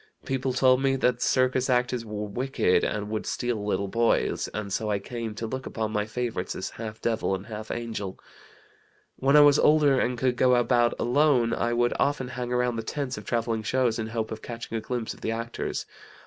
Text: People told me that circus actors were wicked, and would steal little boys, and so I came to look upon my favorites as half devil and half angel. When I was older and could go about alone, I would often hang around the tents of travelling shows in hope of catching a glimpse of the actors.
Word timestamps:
People 0.25 0.51
told 0.51 0.81
me 0.81 0.95
that 0.95 1.21
circus 1.21 1.69
actors 1.69 2.03
were 2.03 2.25
wicked, 2.25 2.83
and 2.83 3.11
would 3.11 3.27
steal 3.27 3.63
little 3.63 3.87
boys, 3.87 4.47
and 4.47 4.73
so 4.73 4.89
I 4.89 4.97
came 4.97 5.35
to 5.35 5.45
look 5.45 5.67
upon 5.67 5.91
my 5.91 6.07
favorites 6.07 6.55
as 6.55 6.71
half 6.71 6.99
devil 6.99 7.35
and 7.35 7.45
half 7.45 7.69
angel. 7.69 8.19
When 9.17 9.37
I 9.37 9.41
was 9.41 9.59
older 9.59 9.99
and 9.99 10.17
could 10.17 10.37
go 10.37 10.55
about 10.55 10.95
alone, 10.97 11.53
I 11.53 11.73
would 11.73 11.93
often 11.99 12.29
hang 12.29 12.51
around 12.51 12.77
the 12.77 12.81
tents 12.81 13.15
of 13.15 13.25
travelling 13.25 13.61
shows 13.61 13.99
in 13.99 14.07
hope 14.07 14.31
of 14.31 14.41
catching 14.41 14.75
a 14.75 14.81
glimpse 14.81 15.13
of 15.13 15.21
the 15.21 15.29
actors. 15.29 15.85